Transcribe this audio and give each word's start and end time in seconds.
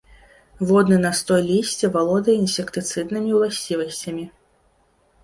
Водны 0.69 0.97
настой 1.01 1.41
лісця 1.49 1.87
валодае 1.97 2.35
інсектыцыднымі 2.45 3.31
ўласцівасцямі. 3.41 4.25